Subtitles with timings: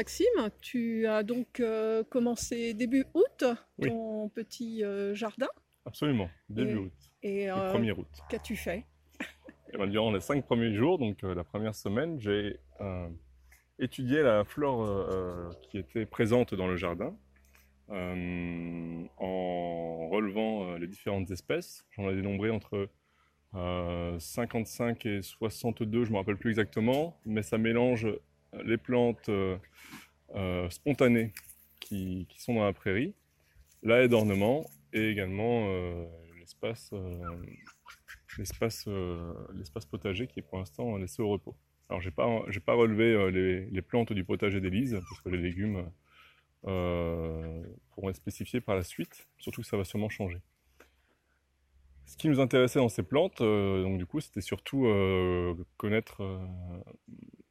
[0.00, 3.44] Maxime, tu as donc euh, commencé début août
[3.78, 3.88] Oui.
[3.88, 5.46] ton petit euh, jardin.
[5.86, 6.92] Absolument, début Et- août,
[7.22, 8.06] Et le euh, 1er août.
[8.28, 8.84] qu'as-tu fait?
[9.72, 12.58] Et ben, durant les cinq premiers jours, donc la première semaine, j'ai
[13.78, 17.16] étudié la flore qui était présente dans le jardin
[17.88, 19.06] en
[20.10, 21.86] relevant les différentes espèces.
[21.92, 22.90] J'en ai dénombré entre
[23.54, 28.06] euh, 55 et 62, je ne me rappelle plus exactement, mais ça mélange
[28.64, 29.56] les plantes euh,
[30.34, 31.32] euh, spontanées
[31.80, 33.14] qui, sont dans la prairie,
[33.82, 36.04] la haie d'ornement et également euh,
[36.38, 36.90] l'espace
[39.90, 41.56] potager qui est pour l'instant laissé au repos.
[41.88, 42.26] Alors j'ai pas
[42.64, 43.30] pas relevé
[43.70, 45.88] les, plantes du potager d'Élise parce que les légumes
[46.62, 50.40] pourront être spécifiés par la suite, surtout que ça va sûrement changer.
[52.06, 53.40] Ce qui nous intéressait dans ces plantes,
[54.20, 54.86] c'était surtout
[55.76, 56.22] connaître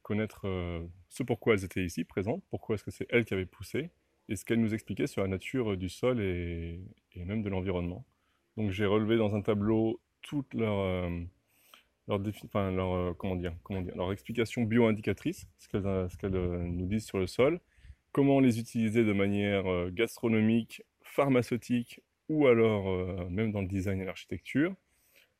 [0.06, 3.44] connaître euh, ce pourquoi elles étaient ici présentes, pourquoi est-ce que c'est elles qui avaient
[3.44, 3.90] poussé,
[4.28, 6.80] et ce qu'elles nous expliquaient sur la nature du sol et,
[7.16, 8.06] même de l'environnement.
[8.56, 11.10] Donc j'ai relevé dans un tableau toutes leurs euh,
[12.08, 17.18] euh, comment dire, comment dire, leurs explications bio-indicatrices, ce qu'elles euh, euh, nous disent sur
[17.18, 17.58] le sol,
[18.12, 24.00] comment les utiliser de manière euh, gastronomique, pharmaceutique ou alors euh, même dans le design
[24.00, 24.72] et l'architecture,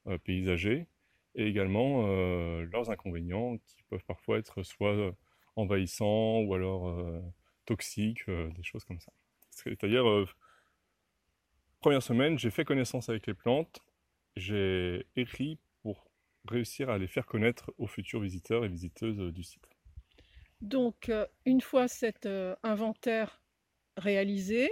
[0.09, 0.89] euh, paysager,
[1.37, 5.12] et également euh, leurs inconvénients qui peuvent parfois être soit euh,
[5.55, 7.20] envahissants ou alors euh,
[7.67, 9.12] toxiques, des choses comme ça.
[9.51, 10.05] C'est-à-dire,
[11.81, 13.81] première semaine, j'ai fait connaissance avec les plantes,
[14.37, 16.09] j'ai écrit pour
[16.48, 19.67] réussir à les faire connaître aux futurs visiteurs et visiteuses du site.
[20.61, 21.11] Donc,
[21.45, 22.28] une fois cet
[22.62, 23.43] inventaire
[23.97, 24.71] réalisé,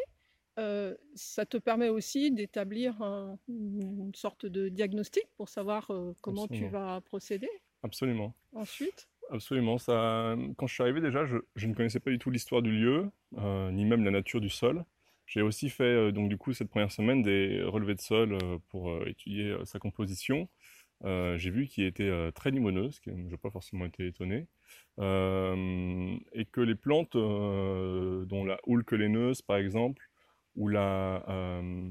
[0.58, 6.46] euh, ça te permet aussi d'établir un- une sorte de diagnostic pour savoir euh, comment
[6.48, 7.50] tu vas procéder
[7.82, 8.34] Absolument.
[8.52, 9.08] ensuite?
[9.30, 9.78] Absolument.
[9.78, 12.72] Ça, quand je suis arrivé déjà, je, je ne connaissais pas du tout l'histoire du
[12.72, 14.84] lieu, euh, ni même la nature du sol.
[15.26, 18.38] J'ai aussi fait donc du coup cette première semaine des relevés de sol
[18.68, 20.48] pour étudier sa composition.
[21.04, 24.46] Euh, j'ai vu qu'il était euh, très limoneux, ce qui n'ai pas forcément été étonné,
[25.00, 30.08] Euh, et que les plantes, dont la houle laineuse par exemple,
[30.56, 31.90] ou la, euh,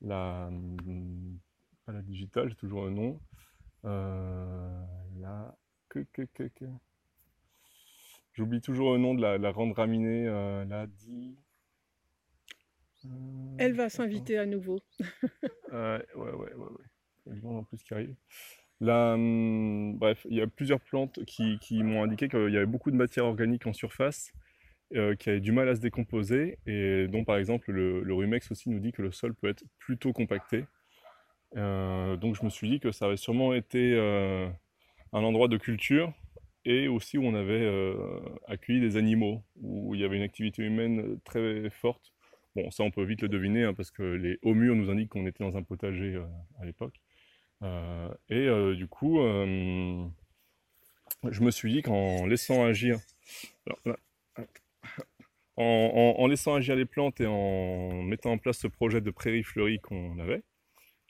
[0.00, 0.50] la,
[1.84, 3.20] pas la digitale, j'ai toujours le nom,
[3.84, 4.84] euh,
[5.18, 5.56] la
[5.88, 6.64] que, que, que, que.
[8.34, 11.36] J'oublie toujours le nom de la, la grande raminée, euh, la di.
[13.58, 14.80] Elle va s'inviter à nouveau.
[15.72, 16.84] Ouais, ouais, ouais, ouais.
[17.26, 18.14] Il y a le vent en plus qui arrive.
[18.80, 22.66] Là, hum, bref, il y a plusieurs plantes qui, qui m'ont indiqué qu'il y avait
[22.66, 24.32] beaucoup de matière organique en surface,
[24.94, 28.52] euh, qui avaient du mal à se décomposer, et dont par exemple le, le Rumex
[28.52, 30.64] aussi nous dit que le sol peut être plutôt compacté.
[31.56, 34.48] Euh, donc je me suis dit que ça avait sûrement été euh,
[35.12, 36.12] un endroit de culture
[36.64, 37.68] et aussi où on avait
[38.48, 42.12] accueilli des animaux, où il y avait une activité humaine très forte.
[42.56, 45.10] Bon, ça on peut vite le deviner hein, parce que les hauts murs nous indiquent
[45.10, 46.20] qu'on était dans un potager
[46.60, 47.00] à l'époque.
[48.30, 49.18] Et du coup,
[51.30, 52.98] je me suis dit qu'en laissant agir,
[55.56, 59.80] en, laissant agir les plantes et en mettant en place ce projet de prairie fleurie
[59.80, 60.42] qu'on avait,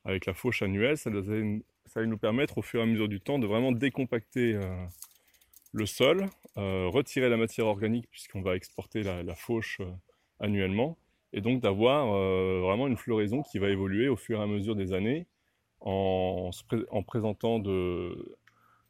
[0.04, 3.38] avec la fauche annuelle, ça, allait, nous permettre au fur et à mesure du temps
[3.38, 4.84] de vraiment décompacter euh,
[5.72, 6.26] le sol,
[6.58, 9.90] euh, retirer la matière organique puisqu'on va exporter la, fauche euh,
[10.38, 10.96] annuellement,
[11.32, 14.92] et donc d'avoir vraiment une floraison qui va évoluer au fur et à mesure des
[14.92, 15.26] années
[15.80, 16.50] en
[17.06, 18.36] présentant de,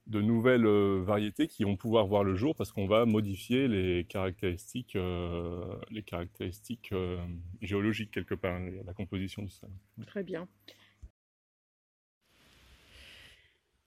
[0.06, 4.04] de nouvelles euh, variétés qui vont pouvoir voir le jour parce qu'on va modifier les
[4.04, 7.18] caractéristiques, euh, les caractéristiques euh,
[7.60, 9.70] géologiques quelque part, la composition du sol.
[10.06, 10.48] Très bien.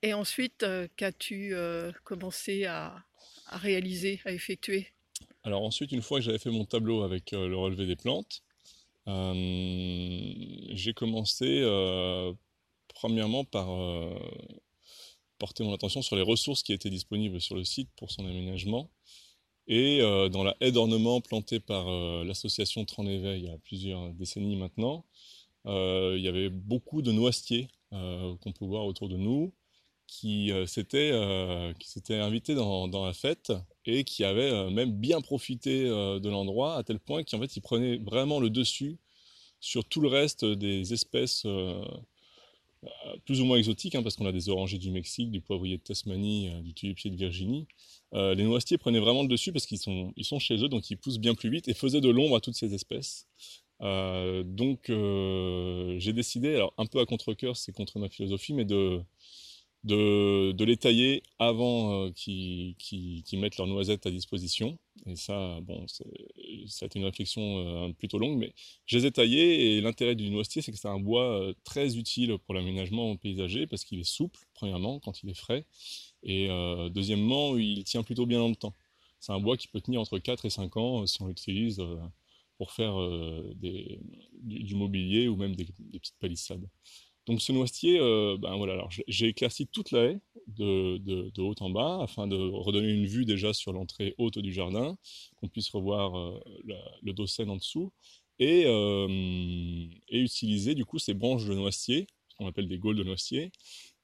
[0.02, 3.04] Et ensuite, euh, qu'as-tu euh, commencé à,
[3.48, 4.88] à réaliser, à effectuer?
[5.44, 8.42] Alors ensuite, une fois que j'avais fait mon tableau avec euh, le relevé des plantes,
[9.08, 9.34] euh,
[10.72, 12.34] j'ai commencé euh,
[12.90, 13.70] premièrement par
[15.40, 18.92] porter mon attention sur les ressources qui étaient disponibles sur le site pour son aménagement.
[19.68, 24.12] Et euh, dans la haie d'ornement plantée par euh, l'association Tran-Éveil il y a plusieurs
[24.14, 25.06] décennies maintenant,
[25.68, 29.52] euh, il y avait beaucoup de noisetiers qu'on peut voir autour de nous
[30.06, 33.52] qui s'étaient invités dans, dans la fête
[33.86, 37.98] et qui avaient même bien profité de l'endroit à tel point qu'en fait ils prenaient
[37.98, 39.00] vraiment le dessus
[39.60, 41.48] sur tout le reste des espèces
[43.26, 45.84] plus ou moins exotiques, hein, parce qu'on a des orangers du Mexique, du poivrier de
[45.84, 47.68] Tasmanie, euh, du tulipier de Virginie.
[48.14, 50.90] Euh, les noisetiers prenaient vraiment le dessus parce qu'ils sont, ils sont chez eux, donc
[50.90, 53.28] ils poussent bien plus vite et faisaient de l'ombre à toutes ces espèces.
[53.82, 58.66] Euh, donc euh, j'ai décidé, alors un peu à contre-cœur, c'est contre ma philosophie, mais
[58.66, 59.02] de,
[59.84, 64.78] de, les tailler avant euh, qu'ils mettent leurs noisettes à disposition.
[65.06, 66.06] Et ça, bon, ça
[66.96, 68.54] une réflexion plutôt longue, mais
[68.86, 72.38] je les ai taillés et l'intérêt du noisetier, c'est que c'est un bois très utile
[72.40, 75.66] pour l'aménagement paysager parce qu'il est souple, premièrement, quand il est frais,
[76.24, 76.50] et
[76.92, 78.76] deuxièmement, il tient plutôt bien dans le temps.
[79.22, 81.82] C'est un bois qui peut tenir entre 4 et 5 ans si on l'utilise
[82.58, 82.96] pour faire
[84.42, 86.68] du, mobilier ou même des petites palissades.
[87.28, 92.00] Donc ce noisetier, euh, ben voilà, j'ai éclairci toute la haie de, haut en bas
[92.02, 94.98] afin de redonner une vue déjà sur l'entrée haute du jardin,
[95.38, 96.40] qu'on puisse revoir euh,
[97.04, 97.92] le dossen en dessous
[98.40, 99.08] et, euh,
[100.10, 102.08] et, utiliser du coup ces branches de noisetier,
[102.38, 103.52] qu'on appelle des gaules de noisetier,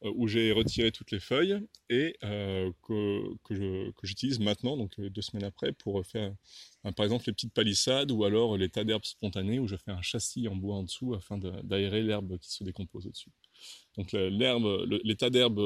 [0.01, 1.59] où j'ai retiré toutes les feuilles
[1.89, 6.33] et euh, que, j'utilise maintenant, donc euh, deux semaines après, pour faire
[6.95, 10.01] par exemple les petites palissades ou alors les tas d'herbes spontanées où je fais un
[10.01, 13.31] châssis en bois en dessous afin d'aérer l'herbe qui se décompose au-dessus.
[13.97, 15.59] Donc l'herbe, l'état d'herbe,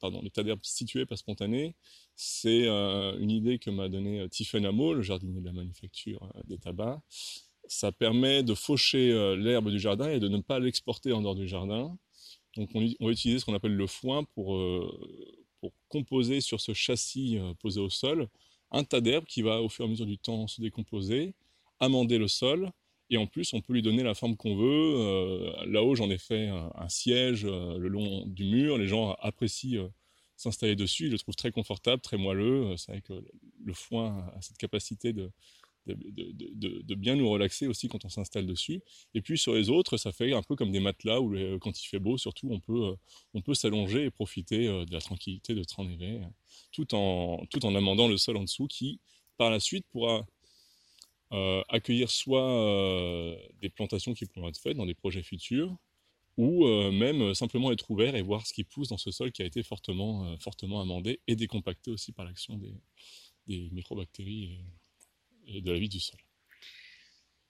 [0.00, 1.74] pardon, l'état d'herbe situé pas spontané,
[2.16, 7.00] c'est une idée que m'a donnée Tiffen Amo, le jardinier de la manufacture des tabacs.
[7.66, 11.46] Ça permet de faucher l'herbe du jardin et de ne pas l'exporter en dehors du
[11.46, 11.94] jardin
[12.56, 15.00] donc on, va utiliser ce qu'on appelle le foin pour, euh,
[15.88, 18.28] composer sur ce châssis euh, posé au sol
[18.70, 21.34] un tas d'herbes qui va au fur et à mesure du temps se décomposer,
[21.80, 22.70] amender le sol,
[23.08, 24.94] et en plus on peut lui donner la forme qu'on veut.
[24.96, 29.88] Euh, là-haut j'en ai fait un, siège le long du mur, les gens apprécient
[30.36, 32.76] s'installer dessus, ils le trouvent très confortable, très moelleux.
[32.76, 33.14] C'est vrai que
[33.64, 35.30] le foin a cette capacité de,
[35.86, 38.82] de, bien nous relaxer aussi quand on s'installe dessus.
[39.14, 41.86] Et puis sur les autres, ça fait un peu comme des matelas où quand il
[41.86, 42.96] fait beau, surtout, on peut, euh,
[43.34, 46.20] on peut s'allonger et profiter euh, de la tranquillité de Tranévé,
[46.72, 49.00] tout en, tout en amendant le sol en dessous qui,
[49.36, 50.26] par la suite, pourra
[51.32, 55.76] euh, accueillir soit des plantations qui pourront être faites dans des projets futurs,
[56.36, 59.44] ou même simplement être ouvert et voir ce qui pousse dans ce sol qui a
[59.44, 62.74] été fortement, fortement amendé et décompacté aussi par l'action des,
[63.46, 64.58] des microbactéries
[65.46, 66.18] de la vie du sol.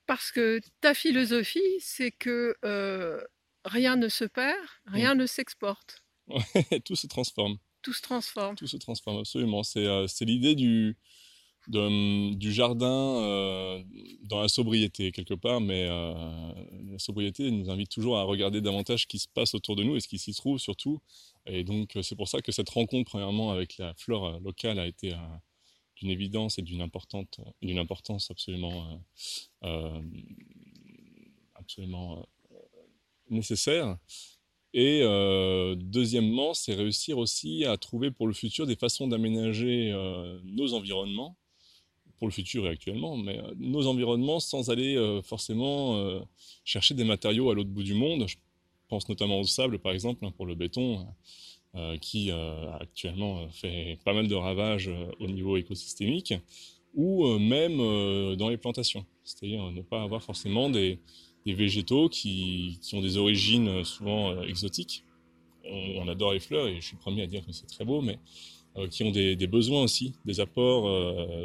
[0.06, 3.20] Parce que ta philosophie, c'est que euh,
[3.64, 6.04] rien ne se perd, rien ne s'exporte.
[6.84, 7.58] tout se transforme.
[7.82, 8.56] Tout se transforme.
[8.56, 9.62] Tout se transforme, absolument.
[9.62, 10.96] C'est euh, l'idée du,
[11.68, 13.82] du jardin euh,
[14.22, 19.06] dans la sobriété, quelque part, mais la sobriété nous invite toujours à regarder davantage ce
[19.06, 21.00] qui se passe autour de nous et ce qui s'y trouve surtout.
[21.46, 25.14] Et donc, c'est pour ça que cette rencontre, premièrement, avec la flore locale a été
[25.96, 26.88] d'une évidence et d'une
[27.62, 29.00] d'une importance absolument,
[29.62, 30.02] euh, euh,
[31.54, 32.56] absolument euh,
[33.30, 33.96] nécessaire.
[34.76, 35.02] Et
[35.76, 39.92] deuxièmement, c'est réussir aussi à trouver pour le futur des façons d'aménager
[40.42, 41.36] nos environnements,
[42.18, 46.26] pour le futur et actuellement, mais nos environnements sans aller forcément
[46.64, 48.26] chercher des matériaux à l'autre bout du monde.
[48.26, 48.34] Je
[48.88, 51.06] pense notamment au sable, par exemple, hein, pour le béton.
[51.76, 54.88] Euh, qui euh, actuellement euh, fait pas mal de ravages
[55.18, 56.32] au niveau écosystémique,
[56.94, 57.78] ou même
[58.36, 59.04] dans les plantations.
[59.24, 61.00] C'est-à-dire ne pas avoir forcément des,
[61.44, 65.02] végétaux qui, ont des origines souvent exotiques.
[65.64, 68.20] On, adore les fleurs et je suis premier à dire que c'est très beau, mais
[68.90, 70.88] qui ont des, besoins aussi, des apports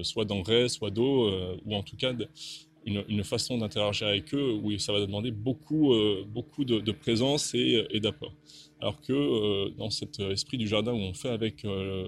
[0.06, 1.32] soit d'engrais, soit d'eau,
[1.66, 2.14] ou en tout cas
[3.08, 5.94] une, façon d'interagir avec eux où ça va demander beaucoup,
[6.28, 8.34] beaucoup de, présence et, d'apport.
[8.82, 12.08] Alors que euh, dans cet esprit du jardin où on fait avec, euh,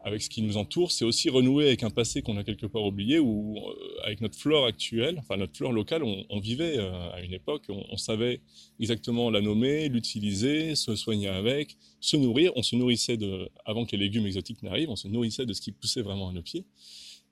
[0.00, 2.84] avec ce qui nous entoure, c'est aussi renouer avec un passé qu'on a quelque part
[2.84, 7.32] oublié, ou euh, avec notre flore actuelle, enfin notre flore locale, on, vivait à une
[7.32, 8.40] époque, on, savait
[8.78, 12.52] exactement la nommer, l'utiliser, se soigner avec, se nourrir.
[12.54, 15.60] On se nourrissait de, avant que les légumes exotiques n'arrivent, on se nourrissait de ce
[15.60, 16.64] qui poussait vraiment à nos pieds.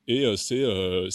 [0.06, 0.64] Et c'est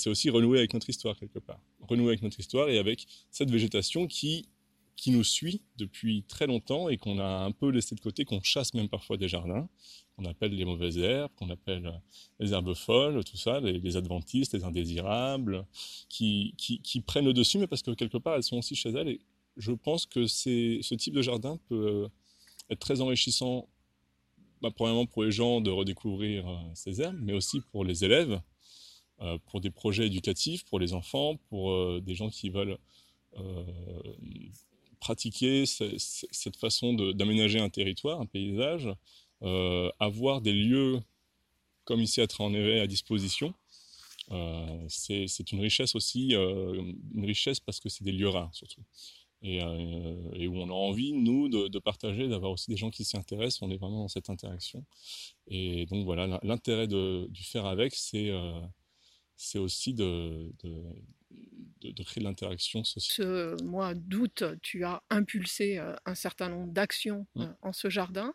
[0.08, 1.60] aussi renouer avec notre histoire quelque part.
[1.82, 4.48] Renouer avec notre histoire et avec cette végétation qui
[4.96, 8.42] qui nous suit depuis très longtemps et qu'on a un peu laissé de côté, qu'on
[8.42, 9.68] chasse même parfois des jardins,
[10.16, 11.92] qu'on appelle les mauvaises herbes, qu'on appelle euh,
[12.40, 15.66] les herbes folles, tout ça, les, adventistes, les indésirables,
[16.08, 19.10] qui, qui, prennent le dessus, mais parce que quelque part elles sont aussi chez elles.
[19.10, 19.22] Et
[19.58, 22.08] je pense que ce type de jardin peut euh,
[22.70, 23.68] être très enrichissant,
[24.62, 28.42] bah, premièrement pour les gens de redécouvrir euh, ces herbes, mais aussi pour les élèves,
[29.46, 32.78] pour des projets éducatifs, pour les enfants, pour des gens qui veulent
[35.00, 38.90] pratiquer cette façon d'aménager un territoire, un paysage,
[39.44, 41.00] euh, avoir des lieux
[41.84, 43.54] comme ici à Tranévé à disposition,
[44.32, 46.82] euh, c'est une richesse aussi, euh,
[47.14, 48.82] une richesse parce que c'est des lieux rares surtout.
[49.42, 49.62] Et,
[50.48, 53.70] où on a envie, nous, de, partager, d'avoir aussi des gens qui s'y intéressent, on
[53.70, 54.84] est vraiment dans cette interaction.
[55.48, 58.32] Et donc voilà, l'intérêt du faire avec, c'est
[59.38, 63.28] c'est aussi de, de, créer de l'interaction sociale.
[63.28, 67.42] Ce mois d'août, tu as impulsé euh, un certain nombre d'actions mmh.
[67.42, 68.34] euh, en ce jardin.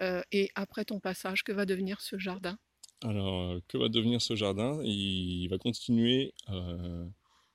[0.00, 2.58] Euh, et après ton passage, que va devenir ce jardin?
[3.02, 4.80] Alors, que va devenir ce jardin?
[4.84, 6.34] Il va continuer,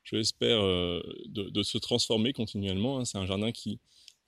[0.07, 2.99] je l'espère, de, se transformer continuellement.
[2.99, 3.05] Hein.
[3.05, 3.79] C'est un jardin qui,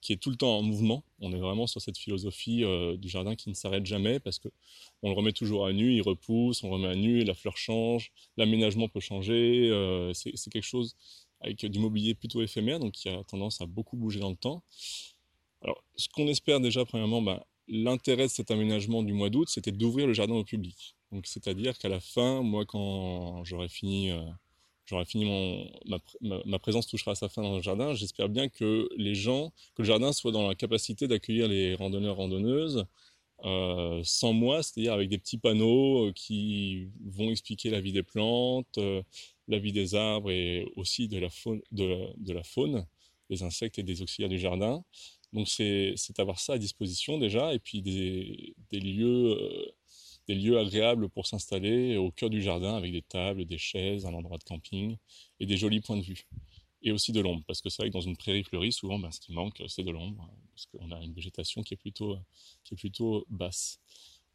[0.01, 1.03] qui est tout le temps en mouvement.
[1.19, 4.48] On est vraiment sur cette philosophie euh, du jardin qui ne s'arrête jamais parce que
[5.03, 8.12] on le remet toujours à nu, il repousse, on remet à nu, la fleur change,
[8.38, 9.69] l'aménagement peut changer.
[9.69, 10.95] Euh, c'est quelque chose
[11.41, 14.62] avec du mobilier plutôt éphémère, donc qui a tendance à beaucoup bouger dans le temps.
[15.62, 19.71] Alors, ce qu'on espère déjà, premièrement, ben, l'intérêt de cet aménagement du mois d'août, c'était
[19.71, 20.95] d'ouvrir le jardin au public.
[21.12, 24.21] Donc, c'est-à-dire qu'à la fin, moi, quand j'aurai fini euh,
[24.89, 25.69] j'aurai fini mon,
[26.46, 27.93] ma, présence touchera à sa fin dans le jardin.
[27.93, 32.15] J'espère bien que les gens, que le jardin soit dans la capacité d'accueillir les randonneurs,
[32.15, 32.86] randonneuses,
[33.46, 38.01] euh, sans moi, c'est-à-dire avec des petits panneaux euh, qui vont expliquer la vie des
[38.01, 39.03] plantes, euh,
[39.48, 42.86] la vie des arbres et aussi de la faune, de, la faune,
[43.29, 44.84] des insectes et des auxiliaires du jardin.
[45.34, 49.38] Donc c'est avoir ça à disposition déjà, et puis des, des lieux
[50.29, 54.13] des lieux agréables pour s'installer au cœur du jardin avec des tables, des chaises, un
[54.13, 54.95] endroit de camping
[55.39, 56.27] et des jolis points de vue.
[56.83, 59.09] Et aussi de l'ombre, parce que c'est vrai que dans une prairie fleurie, souvent, ben,
[59.09, 63.79] ce qui manque, c'est de l'ombre, parce qu'on a une végétation qui est plutôt, basse.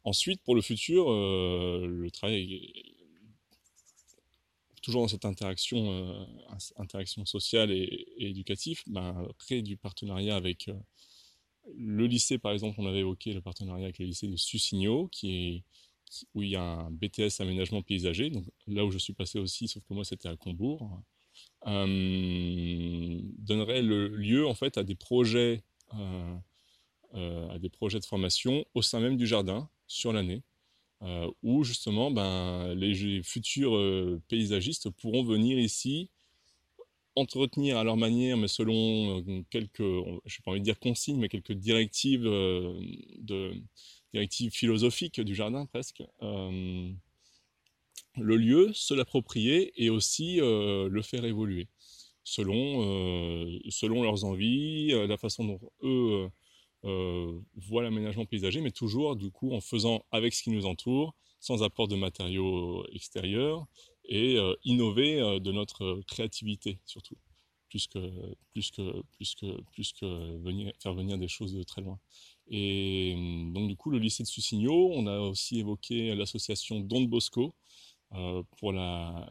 [0.03, 2.73] Ensuite, pour le futur, euh, le travail
[4.81, 6.25] toujours dans cette interaction, euh,
[6.75, 10.73] interaction sociale et, éducative, ben, créer du partenariat avec euh,
[11.73, 15.31] le lycée, par exemple, on avait évoqué le partenariat avec le lycée de Sussigno, qui
[15.31, 15.63] est,
[16.33, 19.67] où il y a un BTS aménagement paysager, donc là où je suis passé aussi,
[19.67, 21.01] sauf que moi c'était à Combourg,
[21.67, 25.63] euh, donnerait le lieu en fait à des projets,
[25.95, 26.35] euh,
[27.15, 30.43] euh, à des projets de formation au sein même du jardin sur l'année,
[31.43, 33.77] où justement ben, les futurs
[34.27, 36.09] paysagistes pourront venir ici
[37.15, 41.29] entretenir à leur manière, mais selon quelques, je n'ai pas envie de dire consignes, mais
[41.29, 43.53] quelques directives de,
[44.15, 46.89] directive philosophique du jardin presque, euh,
[48.15, 51.67] le lieu, se l'approprier et aussi euh, le faire évoluer
[52.23, 56.29] selon, euh, selon leurs envies, la façon dont eux
[57.55, 61.61] voient l'aménagement paysager, mais toujours du coup en faisant avec ce qui nous entoure, sans
[61.61, 63.65] apport de matériaux extérieurs
[64.05, 67.17] et innover de notre créativité surtout,
[67.69, 67.99] plus que,
[68.53, 71.99] plus que, plus que, plus que venir, faire venir des choses de très loin.
[72.49, 77.01] Et hum, donc du coup, le lycée de Sussigno, on a aussi évoqué l'association Don
[77.01, 77.53] Bosco
[78.13, 79.27] euh, pour, la,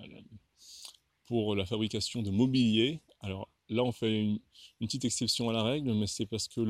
[1.66, 3.00] fabrication de mobilier.
[3.20, 4.40] Alors là, on fait une,
[4.80, 6.60] petite exception à la règle, mais c'est parce que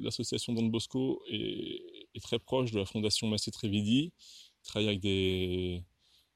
[0.00, 4.12] l'association Don Bosco est, très proche de la fondation Massé Trevidi,
[4.62, 5.82] travaille avec des,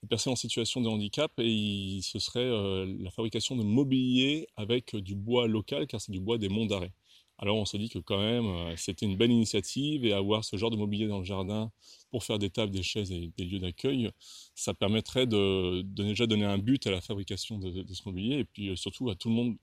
[0.09, 5.15] personnes en situation de handicap et ce serait euh, la fabrication de mobilier avec du
[5.15, 6.93] bois local, car c'est du bois des monts d'arrêt.
[7.39, 10.57] Alors on se dit que quand même euh, c'était une belle initiative et avoir ce
[10.57, 11.71] genre de mobilier dans le jardin
[12.11, 14.11] pour faire des tables, des chaises et des lieux d'accueil,
[14.57, 18.71] ça permettrait de, déjà donner un but à la fabrication de, ce mobilier et puis
[18.71, 19.57] euh, surtout à tout le monde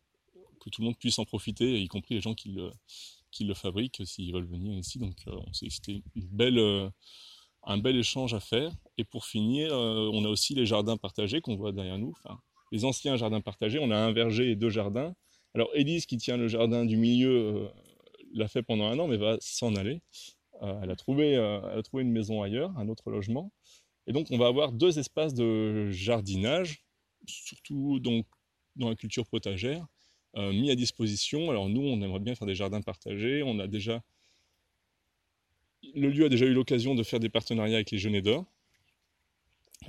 [0.62, 4.34] que tout le monde puisse en profiter, y compris les gens qui le, fabriquent s'ils
[4.34, 4.98] veulent venir ici.
[4.98, 6.02] Donc euh, on s'est c'était
[7.68, 8.72] un bel échange à faire.
[8.98, 12.14] Et pour finir, on a aussi les jardins partagés qu'on voit derrière nous.
[12.72, 15.14] Les anciens jardins partagés, on a un verger et deux jardins.
[15.56, 17.68] Alors Elise, qui tient le jardin du milieu, euh,
[18.34, 20.02] l'a fait pendant un an, mais va s'en aller.
[20.62, 23.54] Euh, elle, a trouvé, euh, elle a trouvé une maison ailleurs, un autre logement.
[24.06, 26.84] Et donc on va avoir deux espaces de jardinage,
[27.26, 29.88] surtout dans la culture potagère,
[30.36, 31.50] mis à disposition.
[31.50, 33.42] Alors nous, on aimerait bien faire des jardins partagés.
[33.42, 34.04] On a déjà
[35.96, 38.46] le lieu a déjà eu l'occasion de faire des partenariats avec les Jeunes d'Or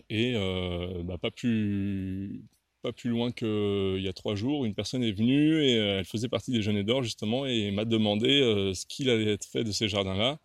[0.09, 0.35] et
[1.05, 2.45] bah, pas pu
[2.83, 5.99] pas plus loin qu'il euh, y a trois jours, une personne est venue et euh,
[5.99, 9.47] elle faisait partie des Jeunes d'Or justement et m'a demandé euh, ce qu'il allait être
[9.47, 10.39] fait de ces jardins-là.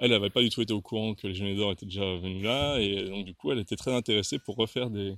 [0.00, 2.42] elle n'avait pas du tout été au courant que les Jeunes d'Or étaient déjà venus
[2.42, 5.14] là et donc du coup elle était très intéressée pour refaire des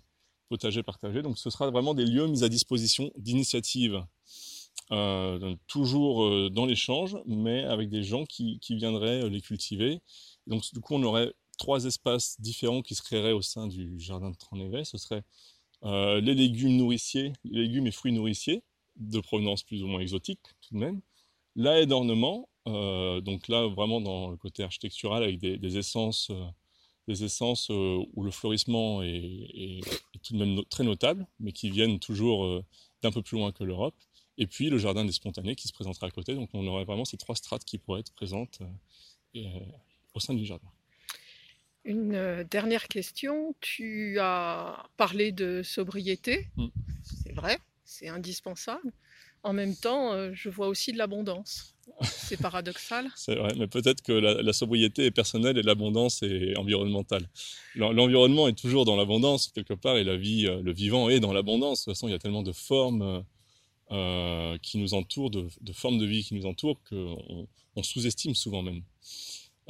[0.48, 1.22] potagers partagés.
[1.22, 4.02] Donc ce sera vraiment des lieux mis à disposition d'initiatives.
[5.68, 10.00] toujours dans l'échange, mais avec des gens qui, viendraient les cultiver.
[10.46, 14.30] Donc du coup, on aurait trois espaces différents qui se créeraient au sein du jardin
[14.30, 14.84] de Tranévet.
[14.84, 15.22] Ce serait
[15.84, 18.62] euh, les légumes nourriciers, les légumes et fruits nourriciers,
[18.96, 21.00] de provenance plus ou moins exotique tout de même.
[21.56, 26.30] La haie d'ornement, euh, donc là vraiment dans le côté architectural avec des, essences,
[27.08, 29.80] des essences euh, où le fleurissement est,
[30.22, 32.62] tout de même très notable, mais qui viennent toujours
[33.02, 33.96] d'un peu plus loin que l'Europe.
[34.38, 36.34] Et puis le jardin des spontanés qui se présentera à côté.
[36.34, 38.60] Donc on aurait vraiment ces trois strates qui pourraient être présentes
[40.14, 40.68] au sein du jardin.
[41.84, 43.54] Une euh, dernière question.
[43.60, 46.46] Tu as parlé de sobriété.
[46.56, 46.66] Mm.
[47.02, 48.92] C'est vrai, c'est indispensable.
[49.42, 51.74] En même temps, euh, je vois aussi de l'abondance.
[52.02, 53.08] C'est paradoxal.
[53.16, 57.28] c'est vrai, mais peut-être que la, sobriété est personnelle et l'abondance est environnementale.
[57.74, 61.32] L'environnement est toujours dans l'abondance quelque part et la vie, euh, le vivant est dans
[61.32, 61.80] l'abondance.
[61.80, 63.24] De toute façon, il y a tellement de formes
[63.92, 68.62] euh, qui nous entourent, de, formes de vie qui nous entourent qu'on on, sous-estime souvent
[68.62, 68.82] même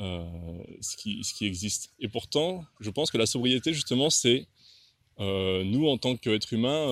[0.00, 1.92] ce, qui, ce qui existe.
[2.00, 4.46] Et pourtant, je pense que la sobriété, justement, c'est
[5.18, 6.86] nous en tant qu'êtres humains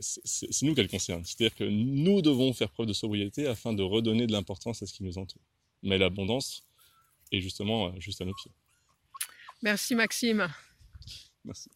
[0.00, 1.24] c'est nous qu'elle concerne.
[1.24, 4.92] C'est-à-dire que nous devons faire preuve de sobriété afin de redonner de l'importance à ce
[4.92, 5.42] qui nous entoure.
[5.82, 6.62] Mais l'abondance
[7.32, 8.52] est justement euh, juste à nos pieds.
[9.62, 10.48] Merci Maxime.
[11.44, 11.70] Merci.